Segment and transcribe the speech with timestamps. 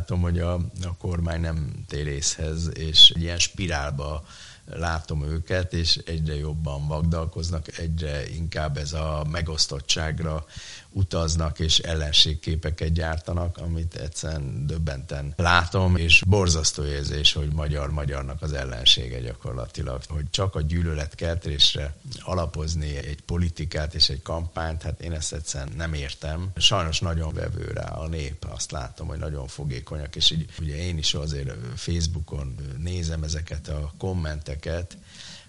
[0.00, 4.24] látom, hogy a, a kormány nem térészhez, és ilyen spirálba
[4.64, 10.44] látom őket, és egyre jobban vagdalkoznak, egyre inkább ez a megosztottságra
[10.92, 19.20] utaznak és ellenségképeket gyártanak, amit egyszerűen döbbenten látom, és borzasztó érzés, hogy magyar-magyarnak az ellensége
[19.20, 20.00] gyakorlatilag.
[20.08, 25.94] Hogy csak a gyűlöletkeltésre alapozni egy politikát és egy kampányt, hát én ezt egyszerűen nem
[25.94, 26.50] értem.
[26.56, 30.98] Sajnos nagyon vevő rá a nép, azt látom, hogy nagyon fogékonyak, és így ugye én
[30.98, 34.49] is azért Facebookon nézem ezeket a kommenteket,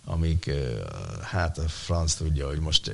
[0.05, 0.51] amik
[1.21, 2.91] hát a franc tudja, hogy most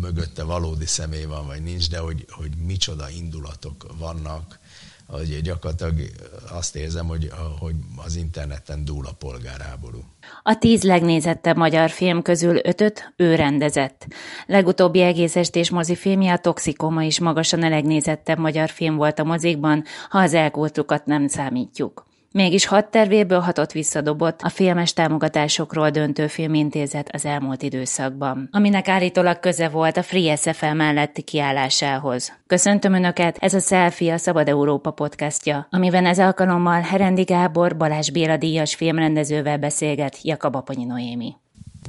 [0.00, 4.58] mögötte valódi személy van, vagy nincs, de hogy, hogy micsoda indulatok vannak,
[5.06, 6.10] hogy gyakorlatilag
[6.50, 9.98] azt érzem, hogy, hogy az interneten dúl a polgárháború.
[10.42, 14.06] A tíz legnézettebb magyar film közül ötöt ő rendezett.
[14.46, 19.84] Legutóbbi egész estés mozifilmje a Toxikoma is magasan a legnézettebb magyar film volt a mozikban,
[20.08, 22.10] ha az elkultukat nem számítjuk.
[22.32, 29.40] Mégis hat tervéből hatot visszadobott a filmes támogatásokról döntő filmintézet az elmúlt időszakban, aminek állítólag
[29.40, 32.32] köze volt a Free SFL melletti kiállásához.
[32.46, 38.10] Köszöntöm Önöket, ez a Selfie a Szabad Európa podcastja, amiben ez alkalommal Herendi Gábor Balázs
[38.10, 41.34] Béla díjas filmrendezővel beszélget Jakab Aponyi Noémi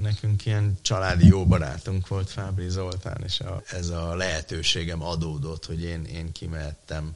[0.02, 5.83] nekünk ilyen családi jó barátunk volt Fábri Zoltán, és a, ez a lehetőségem adódott, hogy
[5.83, 7.16] én, én kimehettem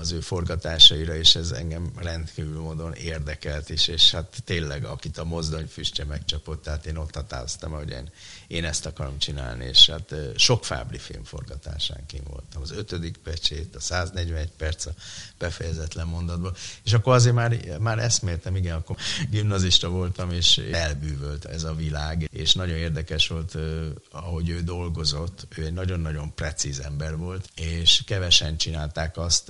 [0.00, 5.24] az ő forgatásaira, és ez engem rendkívül módon érdekelt is, és hát tényleg, akit a
[5.24, 8.10] mozdony füstje megcsapott, tehát én ott határoztam, hogy én,
[8.46, 12.62] én ezt akarom csinálni, és hát sok Fábri film forgatásán kim voltam.
[12.62, 14.92] Az ötödik pecsét, a 141 perc a
[15.38, 18.96] befejezetlen mondatból, és akkor azért már, már eszméltem, igen, akkor
[19.30, 23.56] gimnazista voltam, és elbűvölt ez a világ, és nagyon érdekes volt,
[24.10, 29.45] ahogy ő dolgozott, ő egy nagyon-nagyon precíz ember volt, és kevesen csinálták azt,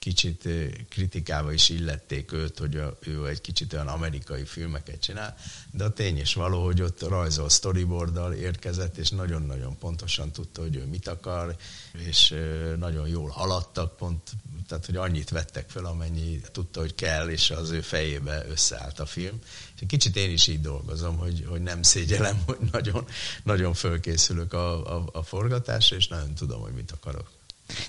[0.00, 0.48] kicsit
[0.88, 5.36] kritikával is illették őt, hogy ő egy kicsit olyan amerikai filmeket csinál,
[5.70, 10.76] de a tény is való, hogy ott rajzol storyboarddal érkezett, és nagyon-nagyon pontosan tudta, hogy
[10.76, 11.56] ő mit akar,
[11.92, 12.34] és
[12.78, 14.30] nagyon jól haladtak, pont,
[14.68, 19.06] tehát hogy annyit vettek fel, amennyi tudta, hogy kell, és az ő fejébe összeállt a
[19.06, 19.38] film.
[19.74, 23.06] És kicsit én is így dolgozom, hogy, hogy nem szégyelem, hogy nagyon,
[23.42, 27.30] nagyon fölkészülök a, a, a forgatásra, és nagyon tudom, hogy mit akarok.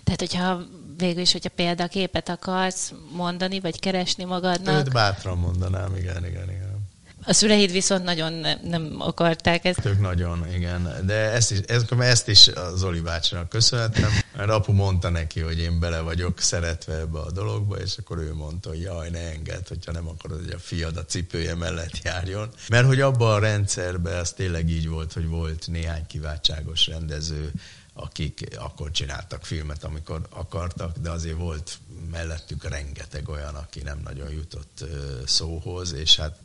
[0.04, 0.64] Tehát, hogyha
[1.02, 4.76] végül is, hogyha példaképet akarsz mondani, vagy keresni magadnak...
[4.76, 6.72] Őt bátran mondanám, igen, igen, igen.
[7.24, 9.86] A szüleid viszont nagyon nem, nem akarták ezt.
[9.86, 11.02] Ők nagyon, igen.
[11.06, 14.10] De ezt is, ezt, ezt is a Zoli bácsinak köszönhetem.
[14.38, 18.34] Mert apu mondta neki, hogy én bele vagyok szeretve ebbe a dologba, és akkor ő
[18.34, 22.50] mondta, hogy jaj, ne engedd, hogyha nem akarod, hogy a fiad a cipője mellett járjon.
[22.70, 27.52] Mert hogy abban a rendszerben az tényleg így volt, hogy volt néhány kiváltságos rendező,
[27.94, 31.80] akik akkor csináltak filmet, amikor akartak, de azért volt
[32.12, 34.86] mellettük rengeteg olyan, aki nem nagyon jutott
[35.26, 36.40] szóhoz, és hát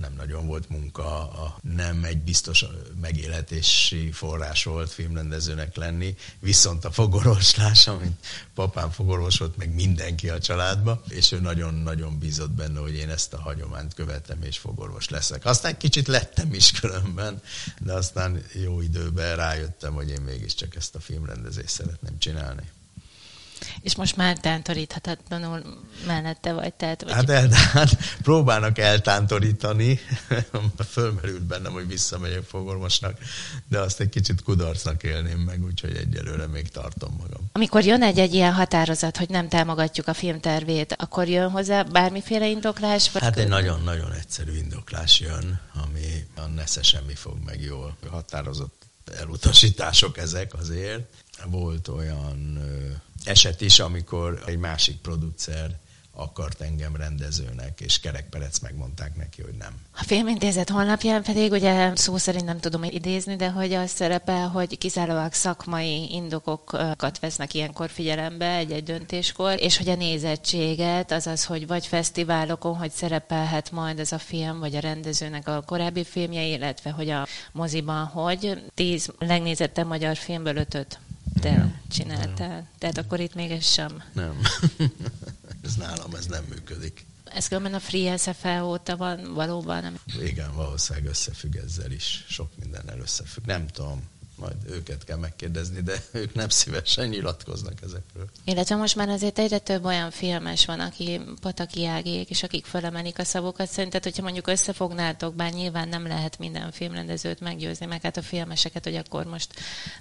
[0.00, 2.64] nem nagyon volt munka, a, nem egy biztos
[3.00, 11.02] megélhetési forrás volt filmrendezőnek lenni, viszont a fogorvoslás, amit papám fogorvosott, meg mindenki a családba,
[11.08, 15.44] és ő nagyon-nagyon bízott benne, hogy én ezt a hagyományt követem, és fogorvos leszek.
[15.44, 17.42] Aztán kicsit lettem is különben,
[17.80, 22.62] de aztán jó időben rájöttem, hogy én mégiscsak ezt a filmrendezést szeretném csinálni.
[23.80, 25.62] És most már tántoríthatatlanul
[26.06, 27.02] mellette vagy, tehát...
[27.02, 27.12] Vagy...
[27.12, 30.00] Hát, el, hát próbálnak eltántorítani,
[30.90, 33.18] fölmerült bennem, hogy visszamegyek fogorvosnak,
[33.68, 37.50] de azt egy kicsit kudarcnak élném meg, úgyhogy egyelőre még tartom magam.
[37.52, 43.10] Amikor jön egy-egy ilyen határozat, hogy nem támogatjuk a filmtervét, akkor jön hozzá bármiféle indoklás?
[43.10, 43.22] Vagy...
[43.22, 47.96] Hát egy nagyon-nagyon egyszerű indoklás jön, ami a nesze semmi fog meg jól.
[48.10, 48.77] Határozott
[49.16, 51.14] elutasítások ezek azért.
[51.46, 52.62] Volt olyan
[53.24, 55.78] eset is, amikor egy másik producer
[56.18, 59.72] akart engem rendezőnek, és Kerek Perec megmondták neki, hogy nem.
[59.96, 64.78] A filmintézet honlapján pedig ugye szó szerint nem tudom idézni, de hogy az szerepel, hogy
[64.78, 71.86] kizárólag szakmai indokokat vesznek ilyenkor figyelembe egy-egy döntéskor, és hogy a nézettséget, azaz, hogy vagy
[71.86, 77.10] fesztiválokon, hogy szerepelhet majd ez a film, vagy a rendezőnek a korábbi filmje, illetve hogy
[77.10, 80.98] a moziban, hogy tíz legnézettebb magyar filmből ötöt
[81.40, 82.48] te csináltál.
[82.48, 82.68] Nem.
[82.78, 84.02] Tehát akkor itt még ez sem.
[84.12, 84.40] Nem.
[85.68, 87.06] ez nálam, ez nem működik.
[87.24, 89.82] Ez különben a Free SFL óta van valóban?
[89.82, 89.98] Nem?
[90.20, 92.24] Igen, valószínűleg összefügg ezzel is.
[92.28, 93.44] Sok mindennel összefügg.
[93.46, 94.02] Nem tudom.
[94.38, 98.28] Majd őket kell megkérdezni, de ők nem szívesen nyilatkoznak ezekről.
[98.44, 103.18] Illetve most már azért egyre több olyan filmes van, aki Pataki Ágék, és akik felemelik
[103.18, 103.70] a szavukat.
[103.70, 108.84] Szerinted, hogyha mondjuk összefognátok, bár nyilván nem lehet minden filmrendezőt meggyőzni, meg hát a filmeseket,
[108.84, 109.54] hogy akkor most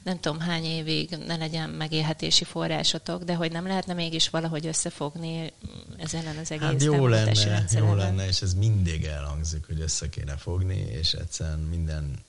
[0.04, 5.54] nem tudom hány évig ne legyen megélhetési forrásotok, de hogy nem lehetne mégis valahogy összefogni
[5.98, 10.38] ezen az egész hát jó lenne, jó lenne, és ez mindig elhangzik, hogy össze kéne
[10.38, 12.25] fogni, és egyszerűen minden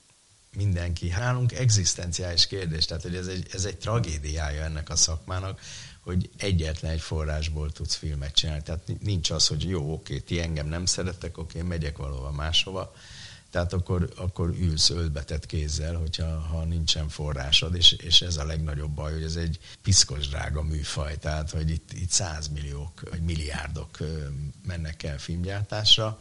[0.63, 1.07] mindenki.
[1.07, 5.59] Nálunk egzisztenciális kérdés, tehát hogy ez egy, ez egy tragédiája ennek a szakmának,
[5.99, 8.63] hogy egyetlen egy forrásból tudsz filmet csinálni.
[8.63, 12.93] Tehát nincs az, hogy jó, oké, ti engem nem szerettek, oké, megyek valahova máshova.
[13.51, 18.91] Tehát akkor, akkor ülsz ölbetett kézzel, hogyha ha nincsen forrásod, és, és ez a legnagyobb
[18.91, 23.97] baj, hogy ez egy piszkos drága műfaj, tehát hogy itt, itt százmilliók, vagy milliárdok
[24.67, 26.19] mennek el filmgyártásra,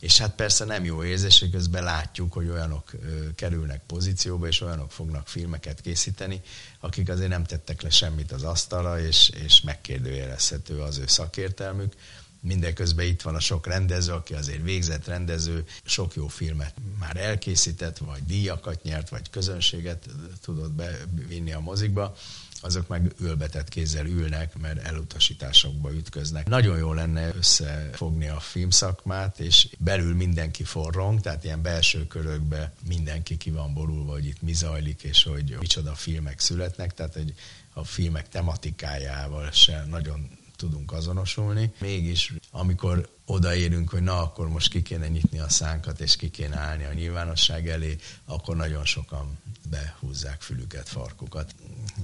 [0.00, 2.90] és hát persze nem jó érzés, hogy közben látjuk, hogy olyanok
[3.34, 6.40] kerülnek pozícióba, és olyanok fognak filmeket készíteni,
[6.80, 11.94] akik azért nem tettek le semmit az asztalra, és, és megkérdőjelezhető az ő szakértelmük.
[12.40, 17.98] Mindeközben itt van a sok rendező, aki azért végzett rendező, sok jó filmet már elkészített,
[17.98, 20.06] vagy díjakat nyert, vagy közönséget
[20.40, 22.16] tudott bevinni a mozikba
[22.60, 26.48] azok meg ülbetett kézzel ülnek, mert elutasításokba ütköznek.
[26.48, 33.36] Nagyon jó lenne összefogni a filmszakmát, és belül mindenki forrong, tehát ilyen belső körökbe mindenki
[33.36, 37.34] ki van borulva, hogy itt mi zajlik, és hogy micsoda filmek születnek, tehát hogy
[37.72, 41.72] a filmek tematikájával se nagyon tudunk azonosulni.
[41.78, 46.56] Mégis, amikor odaérünk, hogy na, akkor most ki kéne nyitni a szánkat, és ki kéne
[46.56, 49.38] állni a nyilvánosság elé, akkor nagyon sokan
[49.70, 51.54] behúzzák fülüket, farkukat.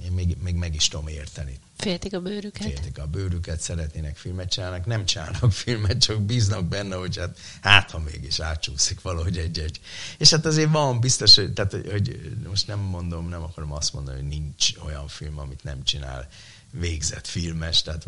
[0.05, 1.59] Én még, még meg is tudom érteni.
[1.77, 2.67] Féltik a bőrüket?
[2.67, 7.91] Féltik a bőrüket, szeretnének filmet csinálnak, nem csinálnak filmet, csak bíznak benne, hogy hát, hát
[7.91, 9.81] ha mégis átcsúszik valahogy egy-egy.
[10.19, 14.21] És hát azért van biztos, hogy, tehát, hogy most nem mondom, nem akarom azt mondani,
[14.21, 16.29] hogy nincs olyan film, amit nem csinál
[16.79, 18.07] végzett filmes, tehát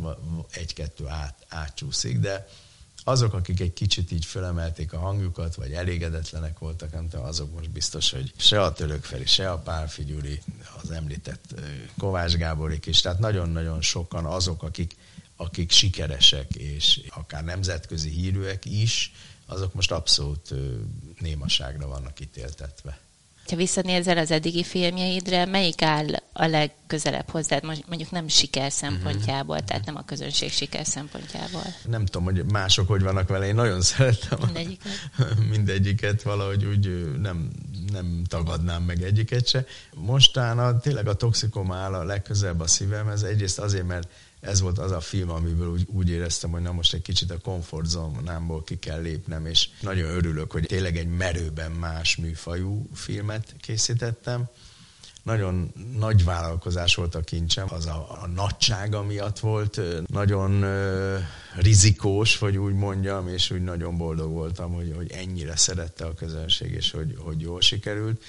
[0.50, 2.48] egy-kettő át, átcsúszik, de
[3.04, 7.70] azok, akik egy kicsit így fölemelték a hangjukat, vagy elégedetlenek voltak, nem tudom, azok most
[7.70, 10.40] biztos, hogy se a Török Feri, se a Pálfi Gyuri,
[10.82, 11.54] az említett
[11.98, 14.96] Kovács Gáborik is, tehát nagyon-nagyon sokan azok, akik,
[15.36, 19.12] akik sikeresek, és akár nemzetközi hírűek is,
[19.46, 20.54] azok most abszolút
[21.18, 22.98] némaságra vannak ítéltetve.
[23.50, 29.68] Ha visszanézel az eddigi filmjeidre, melyik áll a legközelebb hozzád, mondjuk nem siker szempontjából, uh-huh.
[29.68, 31.62] tehát nem a közönség siker szempontjából?
[31.84, 34.92] Nem tudom, hogy mások hogy vannak vele, én nagyon szeretem mindegyiket,
[35.50, 37.50] mindegyiket valahogy úgy nem,
[37.92, 39.64] nem tagadnám meg egyiket se.
[39.94, 44.08] Mostána tényleg a toxikom áll a legközelebb a szívemhez, egyrészt azért, mert
[44.40, 47.38] ez volt az a film, amiből úgy, úgy éreztem, hogy na most egy kicsit a
[47.38, 54.48] komfortzónámból ki kell lépnem, és nagyon örülök, hogy tényleg egy merőben más műfajú filmet készítettem.
[55.22, 61.16] Nagyon nagy vállalkozás volt a kincsem, az a, a nagysága miatt volt, nagyon ö,
[61.56, 66.72] rizikós, vagy úgy mondjam, és úgy nagyon boldog voltam, hogy, hogy ennyire szerette a közönség,
[66.72, 68.22] és hogy, hogy jól sikerült.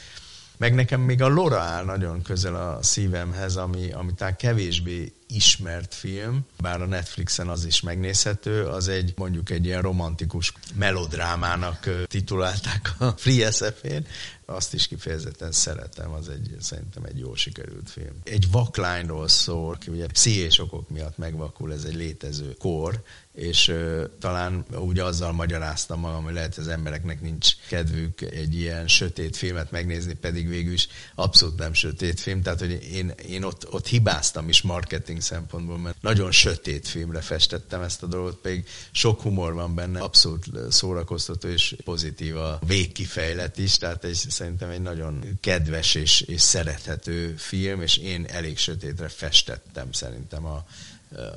[0.57, 5.93] Meg nekem még a Lora áll nagyon közel a szívemhez, ami, ami talán kevésbé ismert
[5.93, 12.95] film, bár a Netflixen az is megnézhető, az egy mondjuk egy ilyen romantikus melodrámának titulálták
[12.97, 14.05] a Free SF-én,
[14.49, 18.13] azt is kifejezetten szeretem, az egy, szerintem egy jól sikerült film.
[18.23, 23.03] Egy vaklányról szól, aki ugye pszichés okok miatt megvakul, ez egy létező kor,
[23.33, 28.55] és uh, talán úgy azzal magyaráztam magam, hogy lehet, hogy az embereknek nincs kedvük egy
[28.55, 33.43] ilyen sötét filmet megnézni, pedig végül is abszolút nem sötét film, tehát hogy én, én
[33.43, 38.67] ott, ott hibáztam is marketing szempontból, mert nagyon sötét filmre festettem ezt a dolgot, pedig
[38.91, 44.81] sok humor van benne, abszolút szórakoztató és pozitív a végkifejlet is, tehát egy, szerintem egy
[44.81, 50.65] nagyon kedves és, és szerethető film, és én elég sötétre festettem szerintem a,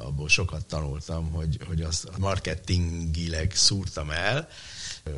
[0.04, 4.48] abból sokat tanultam, hogy, hogy azt marketingileg szúrtam el.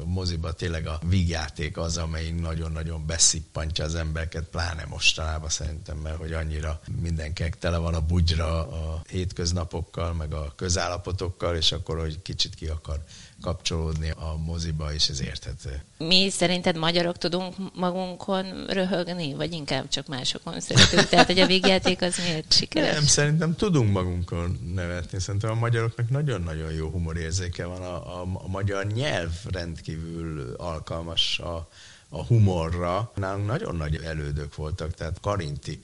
[0.05, 6.33] Moziba tényleg a vígjáték az, amely nagyon-nagyon beszippantja az embereket, pláne mostanában szerintem, mert hogy
[6.33, 12.55] annyira mindenkinek tele van a bugyra a hétköznapokkal, meg a közállapotokkal, és akkor, hogy kicsit
[12.55, 13.05] ki akar
[13.41, 15.83] kapcsolódni a moziba, és ez érthető.
[15.99, 21.09] Mi szerinted magyarok tudunk magunkon röhögni, vagy inkább csak másokon szeretünk?
[21.09, 22.95] Tehát, hogy a végjáték az miért sikeres?
[22.95, 25.21] Nem, szerintem tudunk magunkon nevetni.
[25.21, 27.83] Szerintem a magyaroknak nagyon-nagyon jó humorérzéke van.
[27.83, 29.31] A, a, a magyar nyelv
[29.75, 31.69] rendkívül alkalmas a,
[32.09, 33.13] a humorra.
[33.15, 35.81] Nálunk nagyon nagy elődök voltak, tehát Karinti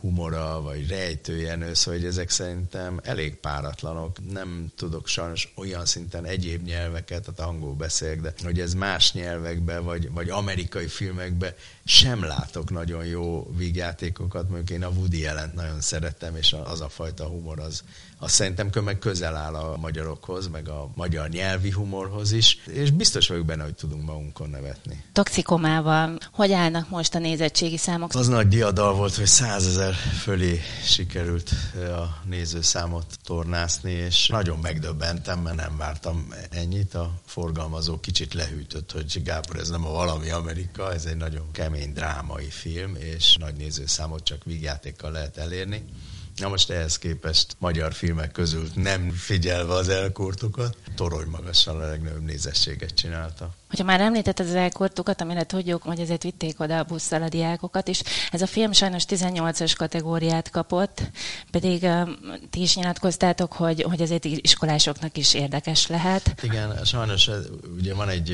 [0.00, 4.32] humora, vagy rejtőjenő, szóval hogy ezek szerintem elég páratlanok.
[4.32, 9.78] Nem tudok sajnos olyan szinten egyéb nyelveket, tehát angol beszélek, de hogy ez más nyelvekbe,
[9.78, 11.54] vagy, vagy amerikai filmekbe
[11.84, 16.88] sem látok nagyon jó vígjátékokat, mondjuk én a Woody jelent nagyon szerettem, és az a
[16.88, 17.84] fajta humor az,
[18.22, 23.28] az szerintem meg közel áll a magyarokhoz, meg a magyar nyelvi humorhoz is, és biztos
[23.28, 25.04] vagyok benne, hogy tudunk magunkon nevetni.
[25.12, 28.14] Toxikomával hogy állnak most a nézettségi számok?
[28.14, 35.56] Az nagy diadal volt, hogy százezer fölé sikerült a nézőszámot tornászni, és nagyon megdöbbentem, mert
[35.56, 36.94] nem vártam ennyit.
[36.94, 41.92] A forgalmazó kicsit lehűtött, hogy Gábor, ez nem a valami Amerika, ez egy nagyon kemény
[41.92, 45.84] drámai film, és nagy nézőszámot csak vígjátékkal lehet elérni.
[46.40, 52.24] Na most ehhez képest magyar filmek közül nem figyelve az elkurtokat, torony magasan a legnagyobb
[52.24, 53.54] nézességet csinálta.
[53.68, 57.88] Hogyha már említetted az elkortokat, amire tudjuk, hogy ezért vitték oda a busszal a diákokat
[57.88, 61.02] is, ez a film sajnos 18-as kategóriát kapott,
[61.50, 62.08] pedig uh,
[62.50, 66.34] ti is nyilatkoztátok, hogy, hogy ezért iskolásoknak is érdekes lehet.
[66.42, 67.30] Igen, sajnos
[67.76, 68.30] ugye van egy,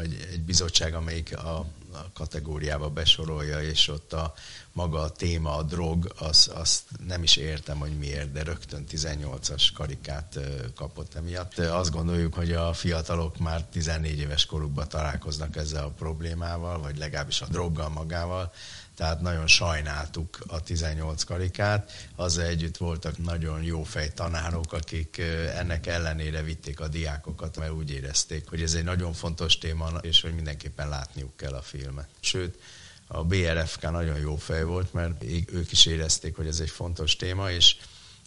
[0.00, 1.66] egy, bizottság, amelyik a
[2.14, 4.34] kategóriába besorolja, és ott a
[4.72, 9.68] maga a téma, a drog, azt, azt nem is értem, hogy miért, de rögtön 18-as
[9.74, 10.38] karikát
[10.74, 11.58] kapott emiatt.
[11.58, 17.40] Azt gondoljuk, hogy a fiatalok már 14 éves korukban találkoznak ezzel a problémával, vagy legalábbis
[17.40, 18.52] a droggal magával,
[18.98, 21.92] tehát nagyon sajnáltuk a 18 karikát.
[22.16, 25.18] Azzal együtt voltak nagyon jó fej tanárok, akik
[25.54, 30.20] ennek ellenére vitték a diákokat, mert úgy érezték, hogy ez egy nagyon fontos téma, és
[30.20, 32.08] hogy mindenképpen látniuk kell a filmet.
[32.20, 32.58] Sőt,
[33.06, 37.50] a BRFK nagyon jó fej volt, mert ők is érezték, hogy ez egy fontos téma,
[37.50, 37.76] és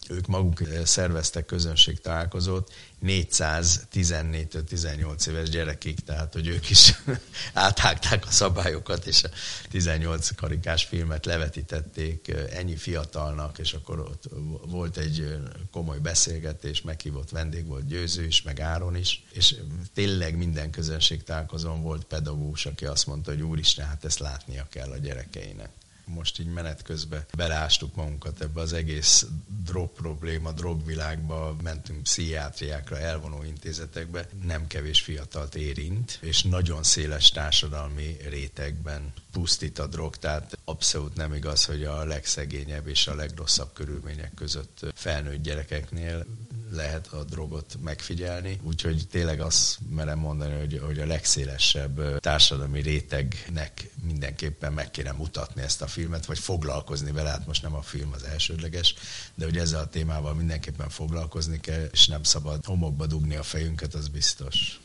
[0.10, 7.02] ők maguk szerveztek közönségtalálkozót 414 18 éves gyerekig, tehát hogy ők is
[7.54, 9.30] áthágták a szabályokat, és a
[9.70, 14.24] 18 karikás filmet levetítették ennyi fiatalnak, és akkor ott
[14.66, 15.36] volt egy
[15.72, 19.56] komoly beszélgetés, meghívott vendég volt Győző is, meg Áron is, és
[19.94, 24.98] tényleg minden közönségtalálkozón volt pedagógus, aki azt mondta, hogy úristen, hát ezt látnia kell a
[24.98, 25.70] gyerekeinek
[26.14, 29.26] most így menet közben belástuk magunkat ebbe az egész
[29.66, 38.18] drog probléma, drogvilágba, mentünk pszichiátriákra, elvonó intézetekbe, nem kevés fiatalt érint, és nagyon széles társadalmi
[38.30, 44.34] rétegben pusztít a drog, tehát abszolút nem igaz, hogy a legszegényebb és a legrosszabb körülmények
[44.34, 46.26] között felnőtt gyerekeknél
[46.72, 53.90] lehet a drogot megfigyelni, úgyhogy tényleg azt merem mondani, hogy, hogy a legszélesebb társadalmi rétegnek
[54.04, 58.12] mindenképpen meg kéne mutatni ezt a filmet, vagy foglalkozni vele, hát most nem a film
[58.14, 58.96] az elsődleges,
[59.36, 63.94] de hogy ezzel a témával mindenképpen foglalkozni kell, és nem szabad homokba dugni a fejünket,
[63.94, 64.81] az biztos.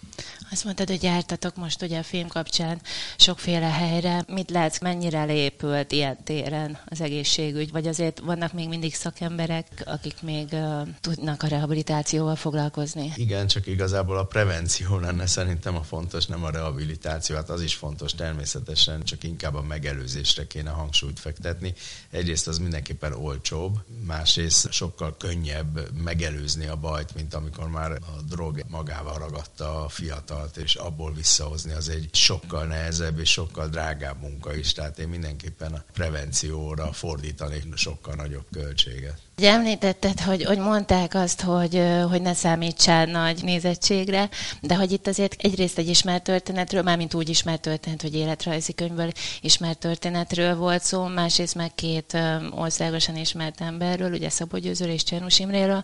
[0.51, 2.81] Azt mondtad, hogy jártatok most ugye a film kapcsán
[3.17, 4.25] sokféle helyre.
[4.29, 7.71] Mit látsz, mennyire lépült ilyen téren az egészségügy?
[7.71, 13.13] Vagy azért vannak még mindig szakemberek, akik még uh, tudnak a rehabilitációval foglalkozni?
[13.17, 17.37] Igen, csak igazából a prevenció lenne szerintem a fontos, nem a rehabilitáció.
[17.37, 21.75] Hát az is fontos természetesen, csak inkább a megelőzésre kéne hangsúlyt fektetni.
[22.11, 28.65] Egyrészt az mindenképpen olcsóbb, másrészt sokkal könnyebb megelőzni a bajt, mint amikor már a drog
[28.69, 34.55] magával ragadta a fiatalt, és abból visszahozni az egy sokkal nehezebb és sokkal drágább munka
[34.55, 34.73] is.
[34.73, 39.26] Tehát én mindenképpen a prevencióra fordítanék sokkal nagyobb költséget.
[39.39, 44.29] Ugye említetted, hogy, hogy mondták azt, hogy, hogy ne számítsál nagy nézettségre,
[44.61, 49.13] de hogy itt azért egyrészt egy ismert történetről, mármint úgy ismert történet, hogy életrajzi könyvből
[49.41, 52.19] ismert történetről volt szó, másrészt meg két
[52.51, 55.83] országosan ismert emberről, ugye Szabó Győzőről és Csernus Imréről,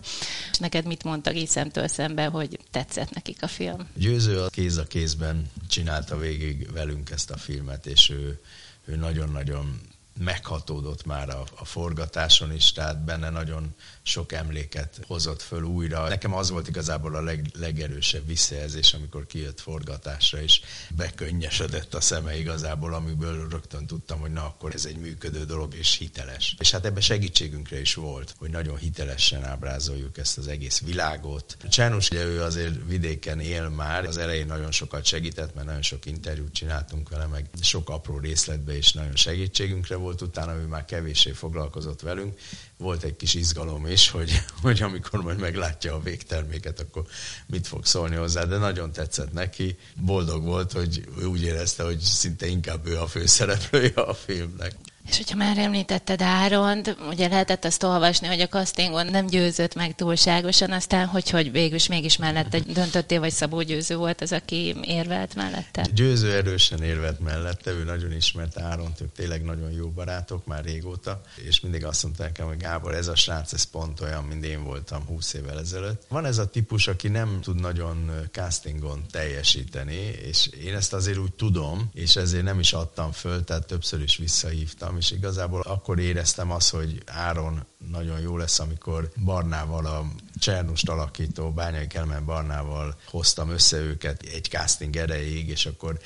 [0.51, 3.87] és neked mit mondtak így szemtől szembe, hogy tetszett nekik a film?
[3.95, 8.39] Győző a kéz a kézben csinálta végig velünk ezt a filmet, és ő,
[8.85, 9.81] ő nagyon-nagyon
[10.19, 16.07] meghatódott már a, a forgatáson is, tehát benne nagyon sok emléket hozott föl újra.
[16.07, 20.61] Nekem az volt igazából a leg, legerősebb visszajelzés, amikor kijött forgatásra, és
[20.95, 25.97] bekönnyesedett a szeme igazából, amiből rögtön tudtam, hogy na akkor ez egy működő dolog, és
[25.97, 26.55] hiteles.
[26.59, 31.57] És hát ebbe segítségünkre is volt, hogy nagyon hitelesen ábrázoljuk ezt az egész világot.
[31.69, 36.05] Csánus, ugye ő azért vidéken él már, az elején nagyon sokat segített, mert nagyon sok
[36.05, 41.31] interjút csináltunk vele, meg sok apró részletbe is nagyon segítségünkre volt, utána ő már kevéssé
[41.31, 42.39] foglalkozott velünk,
[42.77, 47.05] volt egy kis izgalom is, hogy, hogy amikor majd meglátja a végterméket, akkor
[47.45, 49.77] mit fog szólni hozzá, de nagyon tetszett neki.
[49.95, 54.75] Boldog volt, hogy úgy érezte, hogy szinte inkább ő a főszereplője a filmnek.
[55.09, 59.95] És hogyha már említetted Áront, ugye lehetett azt olvasni, hogy a castingon nem győzött meg
[59.95, 64.75] túlságosan, aztán hogy, hogy végül is mégis mellette döntöttél, vagy Szabó Győző volt az, aki
[64.81, 65.87] érvelt mellette?
[65.93, 71.21] Győző erősen érvelt mellette, ő nagyon ismert Áront, ők tényleg nagyon jó barátok már régóta,
[71.35, 75.05] és mindig azt mondták hogy Gábor, ez a srác, ez pont olyan, mint én voltam
[75.05, 76.03] 20 évvel ezelőtt.
[76.07, 79.95] Van ez a típus, aki nem tud nagyon castingon teljesíteni,
[80.29, 84.17] és én ezt azért úgy tudom, és ezért nem is adtam föl, tehát többször is
[84.17, 90.05] visszahívtam, és igazából akkor éreztem azt, hogy Áron nagyon jó lesz, amikor Barnával, a
[90.39, 95.99] Csernust alakító Bányai Kelmen Barnával hoztam össze őket egy casting erejéig, és akkor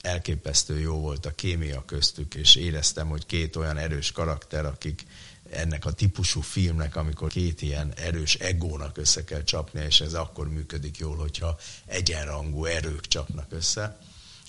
[0.00, 5.06] elképesztő jó volt a kémia köztük, és éreztem, hogy két olyan erős karakter, akik
[5.50, 10.48] ennek a típusú filmnek, amikor két ilyen erős egónak össze kell csapni, és ez akkor
[10.48, 13.98] működik jól, hogyha egyenrangú erők csapnak össze,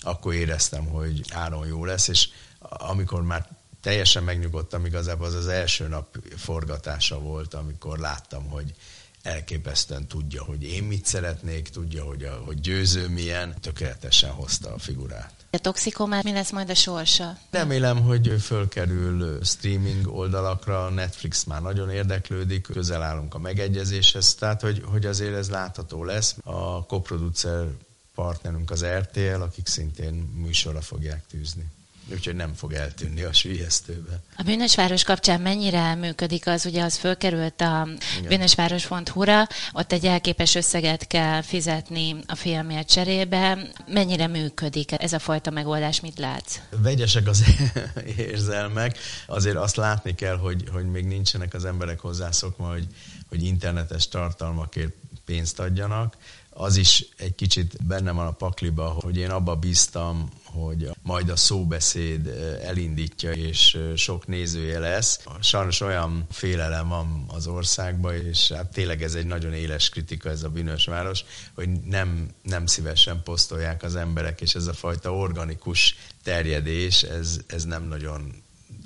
[0.00, 2.28] akkor éreztem, hogy Áron jó lesz, és
[2.68, 3.48] amikor már
[3.84, 8.74] teljesen megnyugodtam, igazából az az első nap forgatása volt, amikor láttam, hogy
[9.22, 14.78] elképesztően tudja, hogy én mit szeretnék, tudja, hogy, a, hogy győző milyen, tökéletesen hozta a
[14.78, 15.32] figurát.
[15.50, 17.38] A toxikomát mi lesz majd a sorsa?
[17.50, 24.82] Remélem, hogy fölkerül streaming oldalakra, Netflix már nagyon érdeklődik, közel állunk a megegyezéshez, tehát hogy,
[24.84, 26.36] hogy azért ez látható lesz.
[26.42, 27.66] A koproducer
[28.14, 31.72] partnerünk az RTL, akik szintén műsorra fogják tűzni
[32.12, 34.22] úgyhogy nem fog eltűnni a sülyeztőbe.
[34.36, 37.88] A Bűnösváros kapcsán mennyire működik az, ugye az fölkerült a
[38.28, 43.58] bűnösváros.hu-ra, ott egy elképes összeget kell fizetni a filmért cserébe.
[43.86, 46.58] Mennyire működik ez a fajta megoldás, mit látsz?
[46.82, 47.44] Vegyesek az
[48.16, 52.86] érzelmek, azért azt látni kell, hogy, hogy még nincsenek az emberek hozzászokva, hogy,
[53.28, 54.92] hogy internetes tartalmakért
[55.24, 56.16] pénzt adjanak.
[56.56, 61.36] Az is egy kicsit benne van a pakliba, hogy én abba bíztam, hogy majd a
[61.36, 62.26] szóbeszéd
[62.62, 65.20] elindítja, és sok nézője lesz.
[65.40, 70.42] Sajnos olyan félelem van az országban, és hát tényleg ez egy nagyon éles kritika ez
[70.42, 75.96] a bűnös város, hogy nem, nem szívesen posztolják az emberek, és ez a fajta organikus
[76.22, 78.42] terjedés, ez, ez nem nagyon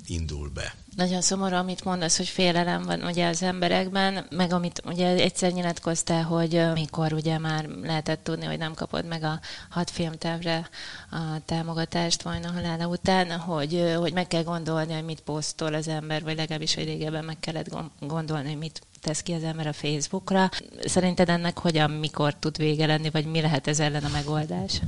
[0.07, 0.75] indul be.
[0.99, 6.23] Nagyon szomorú, amit mondasz, hogy félelem van ugye az emberekben, meg amit ugye egyszer nyilatkoztál,
[6.23, 9.39] hogy mikor ugye már lehetett tudni, hogy nem kapod meg a
[9.69, 10.67] hat filmtávra
[11.11, 16.23] a támogatást vajna halála után, hogy, hogy meg kell gondolni, hogy mit posztol az ember,
[16.23, 17.67] vagy legalábbis, hogy régebben meg kellett
[17.99, 20.49] gondolni, hogy mit tesz ki az ember a Facebookra.
[20.85, 24.81] Szerinted ennek hogyan, mikor tud vége lenni, vagy mi lehet ez ellen a megoldás?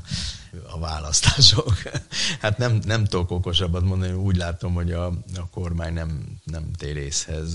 [0.71, 1.73] A választások.
[2.41, 6.95] Hát nem, nem tudok okosabbat mondani, úgy látom, hogy a, a kormány nem, nem tér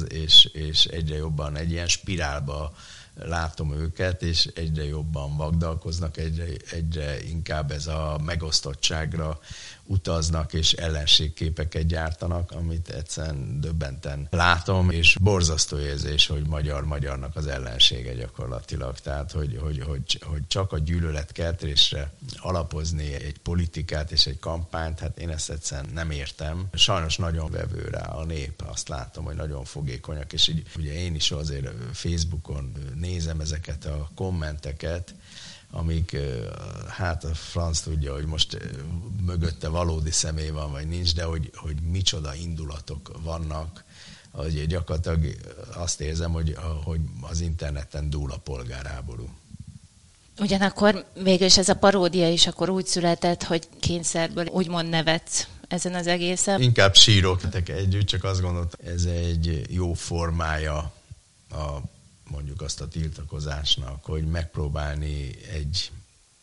[0.08, 2.73] és, és egyre jobban egy ilyen spirálba
[3.24, 9.38] látom őket, és egyre jobban vagdalkoznak, egyre, egyre inkább ez a megosztottságra
[9.86, 18.14] utaznak és ellenségképeket gyártanak, amit egyszerűen döbbenten látom, és borzasztó érzés, hogy magyar-magyarnak az ellensége
[18.14, 18.98] gyakorlatilag.
[18.98, 25.18] Tehát, hogy, hogy, hogy, hogy csak a gyűlöletkeltésre alapozni egy politikát és egy kampányt, hát
[25.18, 26.68] én ezt egyszerűen nem értem.
[26.72, 31.14] Sajnos nagyon vevő rá a nép, azt látom, hogy nagyon fogékonyak, és így ugye én
[31.14, 32.72] is azért Facebookon
[33.06, 35.14] nézem ezeket a kommenteket,
[35.71, 36.16] amik
[36.88, 38.58] hát a franc tudja, hogy most
[39.26, 43.84] mögötte valódi személy van, vagy nincs, de hogy, hogy micsoda indulatok vannak,
[44.30, 45.36] hogy gyakorlatilag
[45.75, 49.28] azt érzem, hogy, hogy az interneten dúl a polgárháború.
[50.38, 55.95] Ugyanakkor végül is ez a paródia is akkor úgy született, hogy kényszerből úgymond nevetsz ezen
[55.95, 56.62] az egészen.
[56.62, 60.92] Inkább sírok együtt, csak azt gondoltam, ez egy jó formája
[61.50, 61.80] a
[62.30, 65.91] mondjuk azt a tiltakozásnak, hogy megpróbálni egy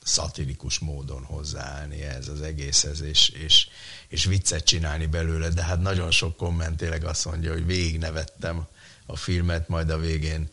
[0.04, 3.67] szatirikus módon hozzáállni ez az egészhez, és, és,
[4.08, 8.67] és viccet csinálni belőle, de hát nagyon sok komment tényleg azt mondja, hogy végig nevettem
[9.06, 10.50] a filmet, majd a végén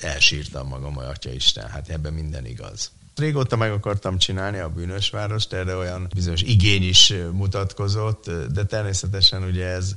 [0.00, 2.90] elsírtam magam, hogy Atya Isten, hát ebben minden igaz.
[3.14, 9.42] Régóta meg akartam csinálni a bűnös várost, erre olyan bizonyos igény is mutatkozott, de természetesen
[9.42, 9.94] ugye ez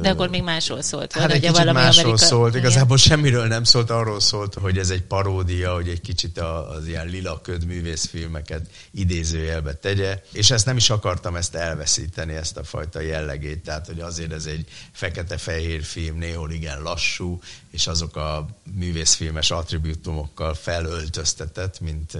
[0.00, 1.12] de akkor még másról szólt.
[1.12, 2.16] Hát egy kicsit másról Amerika...
[2.16, 3.08] szólt, igazából Igen.
[3.08, 7.40] semmiről nem szólt, arról szólt, hogy ez egy paródia, hogy egy kicsit az ilyen lila
[7.40, 13.62] köd művészfilmeket idézőjelbe tegye, és ezt nem is akartam ezt elveszíteni, ezt a fajta jellegét,
[13.62, 20.54] tehát hogy azért ez egy fekete-fehér film, néhol igen lassú, és azok a művészfilmes attribútumokkal
[20.54, 22.18] felöltöztetett, mint,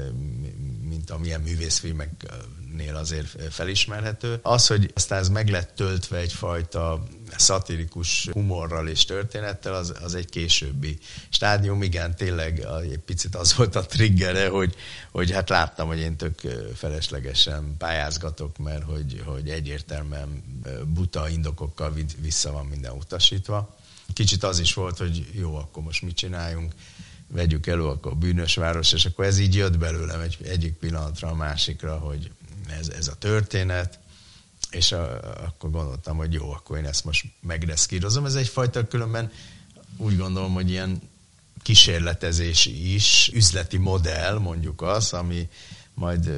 [0.88, 4.38] mint amilyen művészfilmeknél azért felismerhető.
[4.42, 7.02] Az, hogy aztán ez meg lett töltve egyfajta
[7.36, 11.82] szatirikus humorral és történettel, az, az egy későbbi stádium.
[11.82, 14.74] Igen, tényleg egy picit az volt a triggere, hogy,
[15.10, 16.40] hogy hát láttam, hogy én tök
[16.74, 20.42] feleslegesen pályázgatok, mert hogy, hogy egyértelműen
[20.86, 23.78] buta indokokkal vissza van minden utasítva.
[24.12, 26.74] Kicsit az is volt, hogy jó, akkor most mit csináljunk,
[27.26, 31.28] vegyük elő akkor a bűnös város, és akkor ez így jött belőlem egy, egyik pillanatra
[31.28, 32.30] a másikra, hogy
[32.78, 33.98] ez, ez a történet,
[34.70, 38.24] és a, akkor gondoltam, hogy jó, akkor én ezt most megreszkírozom.
[38.24, 39.32] Ez egyfajta különben
[39.96, 41.00] úgy gondolom, hogy ilyen
[41.62, 45.48] kísérletezés is, üzleti modell, mondjuk az, ami
[45.94, 46.30] majd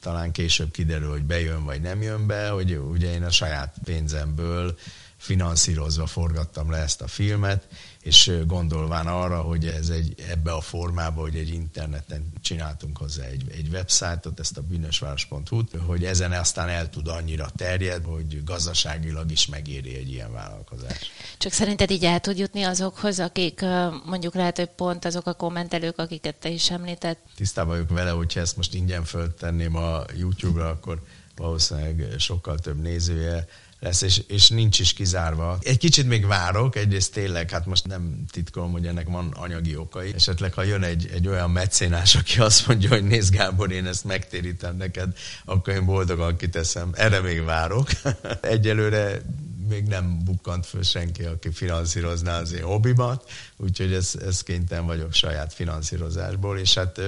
[0.00, 4.78] talán később kiderül, hogy bejön vagy nem jön be, hogy ugye én a saját pénzemből
[5.22, 7.66] finanszírozva forgattam le ezt a filmet,
[8.00, 13.44] és gondolván arra, hogy ez egy, ebbe a formába, hogy egy interneten csináltunk hozzá egy,
[13.50, 19.46] egy websájtot, ezt a bűnösváros.hu-t, hogy ezen aztán el tud annyira terjed, hogy gazdaságilag is
[19.46, 21.10] megéri egy ilyen vállalkozás.
[21.38, 23.60] Csak szerinted így el tud jutni azokhoz, akik
[24.04, 27.18] mondjuk lehet, hogy pont azok a kommentelők, akiket te is említett?
[27.36, 31.02] Tisztában vagyok vele, hogyha ezt most ingyen föltenném a YouTube-ra, akkor
[31.36, 33.46] valószínűleg sokkal több nézője
[33.82, 35.58] lesz, és, és nincs is kizárva.
[35.62, 40.12] Egy kicsit még várok, egyrészt tényleg, hát most nem titkolom, hogy ennek van anyagi okai.
[40.14, 44.04] Esetleg, ha jön egy, egy olyan meccénás, aki azt mondja, hogy nézd Gábor, én ezt
[44.04, 46.90] megtérítem neked, akkor én boldogan kiteszem.
[46.94, 47.88] Erre még várok.
[48.40, 49.22] Egyelőre
[49.68, 55.12] még nem bukkant föl senki, aki finanszírozná az én hobbimat, úgyhogy ez, ez kénytelen vagyok
[55.12, 57.00] saját finanszírozásból, és hát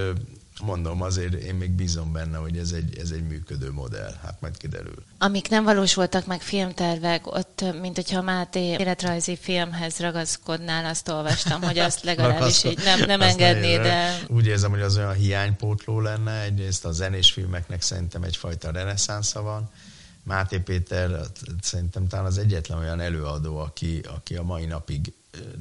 [0.62, 4.14] mondom, azért én még bízom benne, hogy ez egy, ez egy működő modell.
[4.22, 5.04] Hát majd kiderül.
[5.18, 11.78] Amik nem valósultak meg filmtervek, ott, mint hogyha Máté életrajzi filmhez ragaszkodnál, azt olvastam, hogy
[11.78, 14.18] azt legalábbis így nem, nem engedné, de...
[14.28, 16.42] Úgy érzem, hogy az olyan hiánypótló lenne.
[16.42, 19.70] Egyrészt a zenés filmeknek szerintem egyfajta reneszánsza van.
[20.22, 21.20] Máté Péter
[21.60, 25.12] szerintem talán az egyetlen olyan előadó, aki, aki a mai napig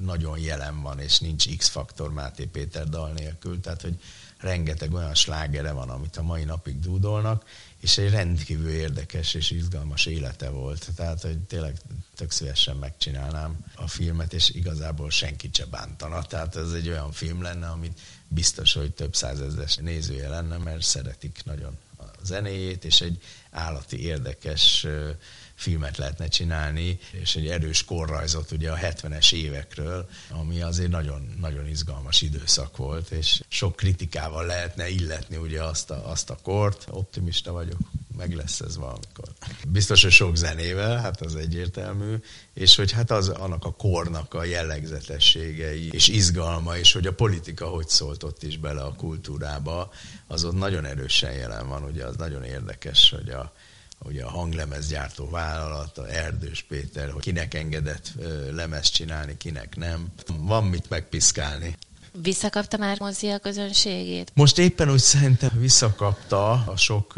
[0.03, 3.59] nagyon jelen van, és nincs X-faktor Máté Péter dal nélkül.
[3.59, 3.95] Tehát, hogy
[4.43, 7.43] rengeteg olyan slágere van, amit a mai napig dúdolnak,
[7.79, 10.87] és egy rendkívül érdekes és izgalmas élete volt.
[10.95, 11.77] Tehát, hogy tényleg
[12.15, 16.21] tök szívesen megcsinálnám a filmet, és igazából senkit se bántana.
[16.21, 21.41] Tehát ez egy olyan film lenne, amit biztos, hogy több százezres nézője lenne, mert szeretik
[21.45, 24.87] nagyon a zenéjét, és egy állati érdekes
[25.63, 31.67] filmet lehetne csinálni, és egy erős korrajzot ugye a 70-es évekről, ami azért nagyon, nagyon
[31.67, 36.87] izgalmas időszak volt, és sok kritikával lehetne illetni ugye azt a, azt a kort.
[36.89, 37.79] Optimista vagyok,
[38.17, 39.25] meg lesz ez valamikor.
[39.67, 42.15] Biztos, hogy sok zenével, hát az egyértelmű,
[42.53, 47.67] és hogy hát az annak a kornak a jellegzetességei és izgalma, és hogy a politika
[47.67, 49.91] hogy szólt ott is bele a kultúrába,
[50.27, 53.53] az ott nagyon erősen jelen van, ugye az nagyon érdekes, hogy a,
[54.05, 58.11] ugye a hanglemezgyártó vállalat, a Erdős Péter, hogy kinek engedett
[58.51, 60.07] lemez csinálni, kinek nem.
[60.37, 61.77] Van mit megpiszkálni.
[62.21, 64.31] Visszakapta már mozi a közönségét?
[64.33, 67.13] Most éppen úgy szerintem visszakapta a sok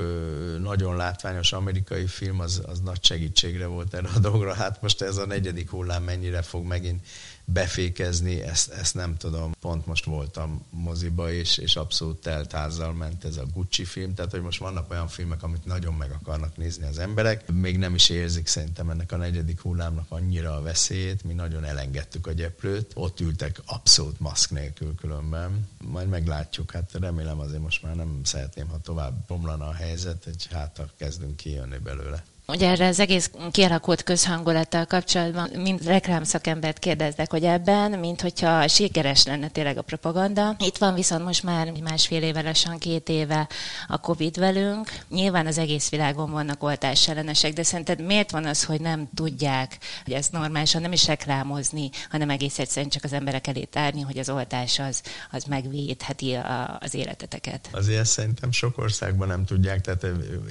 [0.62, 4.54] nagyon látványos amerikai film, az, az nagy segítségre volt erre a dologra.
[4.54, 7.02] Hát most ez a negyedik hullám mennyire fog megint
[7.45, 9.51] befékezni, ezt, ezt nem tudom.
[9.60, 14.31] Pont most voltam moziba, és, és abszolút telt házzal ment ez a Gucci film, tehát
[14.31, 17.51] hogy most vannak olyan filmek, amit nagyon meg akarnak nézni az emberek.
[17.51, 22.27] Még nem is érzik szerintem ennek a negyedik hullámnak annyira a veszélyét, mi nagyon elengedtük
[22.27, 22.91] a gyeplőt.
[22.93, 25.67] Ott ültek abszolút maszk nélkül különben.
[25.84, 30.47] Majd meglátjuk, hát remélem azért most már nem szeretném, ha tovább bomlana a helyzet, hogy
[30.51, 32.23] hát kezdünk kijönni belőle.
[32.47, 39.25] Ugye erre az egész kialakult közhangulattal kapcsolatban mind reklámszakembert kérdeztek, hogy ebben, mint hogyha sikeres
[39.25, 40.55] lenne tényleg a propaganda.
[40.60, 43.47] Itt van viszont most már másfél éve, lassan két éve
[43.88, 44.89] a Covid velünk.
[45.10, 49.77] Nyilván az egész világon vannak oltás ellenesek, de szerinted miért van az, hogy nem tudják,
[50.03, 54.17] hogy ezt normálisan nem is reklámozni, hanem egész egyszerűen csak az emberek elé tárni, hogy
[54.17, 57.69] az oltás az, az megvédheti a, az életeteket?
[57.71, 60.03] Azért szerintem sok országban nem tudják, tehát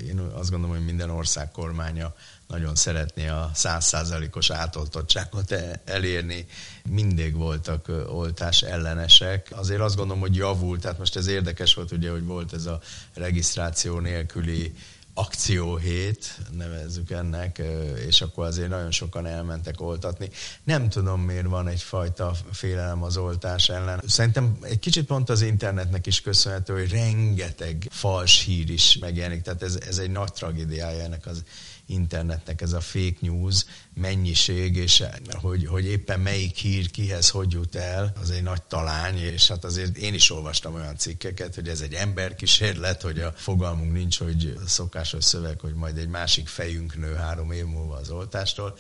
[0.08, 2.14] én azt gondolom, hogy minden ország kormány kormánya
[2.46, 6.46] nagyon szeretné a százszázalékos átoltottságot e- elérni.
[6.88, 9.48] Mindig voltak oltás ellenesek.
[9.50, 12.80] Azért azt gondolom, hogy javult, tehát most ez érdekes volt, ugye, hogy volt ez a
[13.14, 14.74] regisztráció nélküli
[15.14, 17.62] akcióhét, nevezzük ennek,
[18.06, 20.30] és akkor azért nagyon sokan elmentek oltatni.
[20.64, 24.02] Nem tudom, miért van egyfajta félelem az oltás ellen.
[24.06, 29.62] Szerintem egy kicsit pont az internetnek is köszönhető, hogy rengeteg fals hír is megjelenik, tehát
[29.62, 31.42] ez, ez egy nagy tragédiája ennek az
[31.86, 37.74] internetnek ez a fake news mennyiség, és hogy, hogy éppen melyik hír kihez hogy jut
[37.74, 41.80] el, az egy nagy talány, és hát azért én is olvastam olyan cikkeket, hogy ez
[41.80, 47.14] egy emberkísérlet, hogy a fogalmunk nincs, hogy szokásos szöveg, hogy majd egy másik fejünk nő
[47.14, 48.78] három év múlva az oltástól.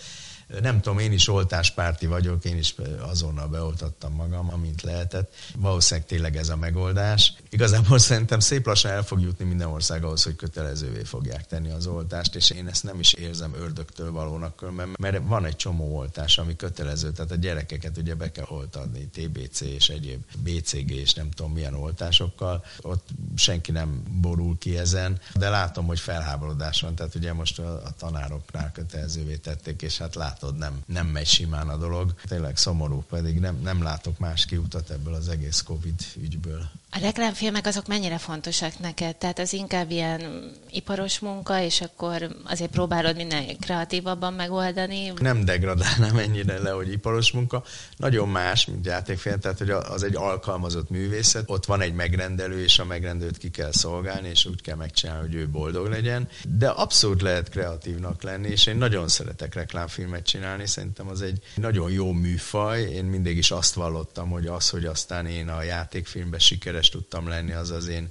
[0.60, 5.34] Nem tudom, én is oltáspárti vagyok, én is azonnal beoltattam magam, amint lehetett.
[5.56, 7.32] Valószínűleg tényleg ez a megoldás.
[7.50, 11.86] Igazából szerintem szép lassan el fog jutni minden ország ahhoz, hogy kötelezővé fogják tenni az
[11.86, 14.64] oltást, és én ezt nem is érzem ördögtől valónak,
[14.98, 19.60] mert van egy csomó oltás, ami kötelező, tehát a gyerekeket ugye be kell oltani, TBC
[19.60, 22.64] és egyéb BCG és nem tudom milyen oltásokkal.
[22.80, 27.82] Ott senki nem borul ki ezen, de látom, hogy felháborodás van, tehát ugye most a,
[27.84, 32.14] a tanároknál kötelezővé tették, és hát látod, nem, nem megy simán a dolog.
[32.28, 36.70] Tényleg szomorú, pedig nem, nem látok más kiutat ebből az egész Covid ügyből.
[36.96, 39.16] A reklámfilmek azok mennyire fontosak neked?
[39.16, 45.12] Tehát az inkább ilyen iparos munka, és akkor azért próbálod minden kreatívabban megoldani?
[45.18, 47.64] Nem degradálnám ennyire le, hogy iparos munka.
[47.96, 51.50] Nagyon más, mint játékfilm, tehát hogy az egy alkalmazott művészet.
[51.50, 55.34] Ott van egy megrendelő, és a megrendelőt ki kell szolgálni, és úgy kell megcsinálni, hogy
[55.34, 56.28] ő boldog legyen.
[56.48, 60.66] De abszolút lehet kreatívnak lenni, és én nagyon szeretek reklámfilmet csinálni.
[60.66, 62.82] Szerintem az egy nagyon jó műfaj.
[62.82, 67.28] Én mindig is azt vallottam, hogy az, hogy aztán én a játékfilmben sikeres sikeres tudtam
[67.28, 68.08] lenni, az az én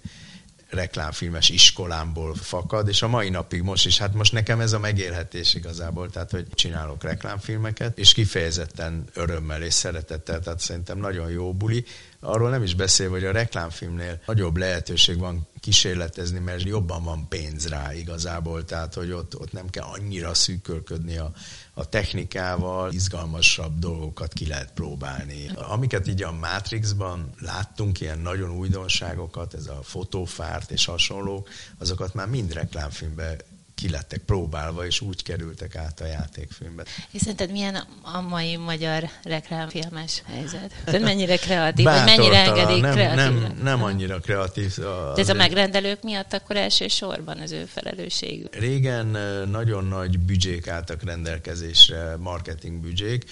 [0.70, 5.54] reklámfilmes iskolámból fakad, és a mai napig most is, hát most nekem ez a megélhetés
[5.54, 11.86] igazából, tehát hogy csinálok reklámfilmeket, és kifejezetten örömmel és szeretettel, tehát szerintem nagyon jó buli.
[12.24, 17.68] Arról nem is beszél, hogy a reklámfilmnél nagyobb lehetőség van kísérletezni, mert jobban van pénz
[17.68, 21.32] rá igazából, tehát hogy ott, ott nem kell annyira szűkölködni a,
[21.74, 25.50] a technikával, izgalmasabb dolgokat ki lehet próbálni.
[25.56, 32.28] Amiket így a Matrixban láttunk, ilyen nagyon újdonságokat, ez a fotófárt és hasonlók, azokat már
[32.28, 33.36] mind reklámfilmbe
[33.84, 36.84] ki lettek próbálva, és úgy kerültek át a játékfilmbe.
[37.12, 40.74] És szerinted milyen a mai magyar reklámfilmes helyzet?
[40.86, 43.42] Tehát mennyire kreatív, vagy mennyire engedik nem, kreatív?
[43.42, 44.76] Nem, nem annyira kreatív.
[44.78, 48.56] De ez a megrendelők miatt akkor elsősorban az ő felelősségük?
[48.56, 49.06] Régen
[49.50, 53.26] nagyon nagy büdzsék álltak rendelkezésre, marketing büdzsék.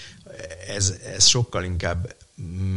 [0.67, 2.15] Ez, ez sokkal inkább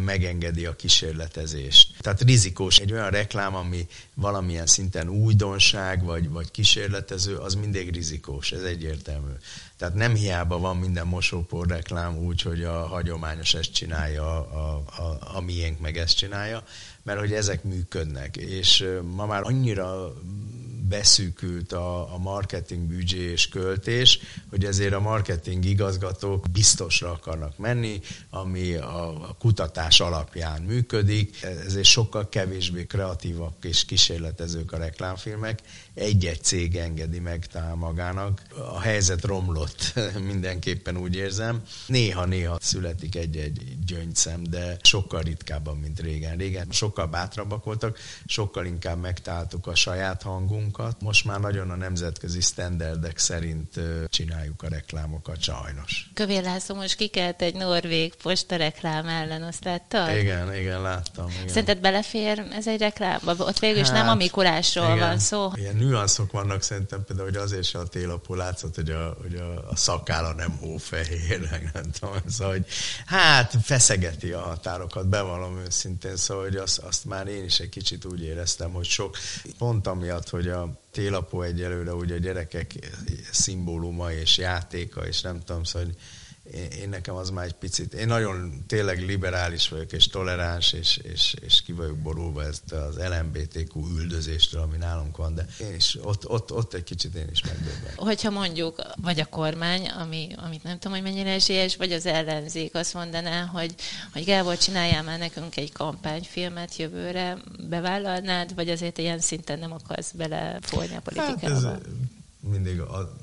[0.05, 1.94] megengedi a kísérletezést.
[2.05, 2.79] Tehát rizikós.
[2.79, 9.33] Egy olyan reklám, ami valamilyen szinten újdonság, vagy, vagy kísérletező, az mindig rizikós, ez egyértelmű.
[9.77, 15.37] Tehát nem hiába van minden mosópor reklám úgy, hogy a hagyományos ezt csinálja, a, a,
[15.37, 16.65] a miénk meg ezt csinálja,
[17.03, 18.37] mert hogy ezek működnek.
[18.37, 20.13] És ma már annyira
[20.89, 24.19] beszűkült a, a marketing büdzsé és költés,
[24.51, 31.85] hogy ezért a marketing igazgatók biztosra akarnak menni, ami a, a kutatás alapján működik, ezért
[31.85, 35.59] sokkal kevésbé kreatívak és kísérletezők a reklámfilmek,
[35.95, 38.43] egy-egy cég engedi meg talán magának.
[38.75, 39.93] A helyzet romlott,
[40.31, 41.63] mindenképpen úgy érzem.
[41.87, 46.37] Néha-néha születik egy-egy gyöngyszem, de sokkal ritkábban, mint régen.
[46.37, 51.01] Régen sokkal bátrabbak voltak, sokkal inkább megtaláltuk a saját hangunkat.
[51.01, 56.11] Most már nagyon a nemzetközi standardek szerint csináljuk a reklámokat, sajnos.
[56.15, 60.17] Kövér László most kikelt egy norvég posta reklám ellen, azt láttad?
[60.17, 61.29] Igen, igen, láttam.
[61.29, 61.49] Igen.
[61.49, 63.35] Szerinted belefér ez egy reklámba?
[63.39, 64.99] Ott végül is hát, nem a Mikulásról igen.
[64.99, 65.51] van szó.
[65.55, 69.69] Ilyen nüanszok vannak szerintem például, hogy azért se a télapó látszott, hogy a, hogy a,
[69.71, 71.41] a szakála nem hófehér,
[71.73, 72.67] nem tudom, szóval, hogy
[73.07, 78.05] hát feszegeti a határokat, bevallom őszintén, szóval, hogy azt, azt már én is egy kicsit
[78.05, 79.17] úgy éreztem, hogy sok,
[79.59, 82.73] pont amiatt, hogy a télapó egyelőre ugye a gyerekek
[83.31, 85.97] szimbóluma és játéka, és nem tudom, szóval, hogy
[86.53, 90.97] én, én nekem az már egy picit, én nagyon tényleg liberális vagyok, és toleráns, és,
[90.97, 95.99] és, és ki vagyok borulva ezt az LMBTQ üldözéstől, ami nálunk van, de én is,
[96.03, 97.93] ott, ott, ott egy kicsit én is megdöbben.
[97.97, 102.75] Hogyha mondjuk, vagy a kormány, ami, amit nem tudom, hogy mennyire esélyes, vagy az ellenzék
[102.75, 103.75] azt mondaná, hogy,
[104.13, 110.11] hogy Gábor, csináljál már nekünk egy kampányfilmet jövőre, bevállalnád, vagy azért ilyen szinten nem akarsz
[110.11, 111.47] belefolni a politikába?
[111.47, 111.67] Hát ez
[112.41, 113.17] mindig a,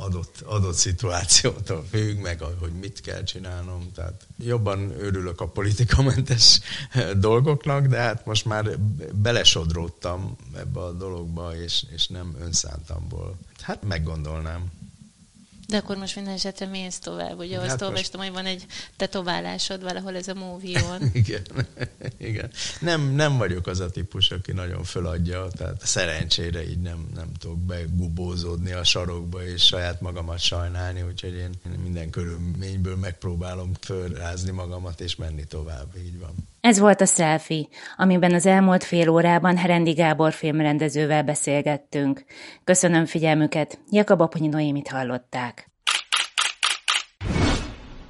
[0.00, 3.92] adott, adott szituációtól függ, meg hogy mit kell csinálnom.
[3.94, 6.60] Tehát jobban örülök a politikamentes
[7.16, 8.78] dolgoknak, de hát most már
[9.12, 13.36] belesodródtam ebbe a dologba, és, és nem önszántamból.
[13.60, 14.70] Hát meggondolnám.
[15.70, 17.38] De akkor most minden esetre mész tovább.
[17.38, 17.82] Ugye hát azt most...
[17.82, 21.42] olvastam, hogy van egy tetoválásod valahol ez a movie igen,
[22.16, 22.50] igen.
[22.80, 27.58] Nem, nem vagyok az a típus, aki nagyon föladja, tehát szerencsére így nem, nem tudok
[27.58, 31.50] begubózódni a sarokba és saját magamat sajnálni, úgyhogy én
[31.82, 36.34] minden körülményből megpróbálom fölrázni magamat és menni tovább, így van.
[36.60, 37.66] Ez volt a Selfie,
[37.96, 42.24] amiben az elmúlt fél órában Herendi Gábor filmrendezővel beszélgettünk.
[42.64, 45.70] Köszönöm figyelmüket, Jakab Aponyi Noémit hallották.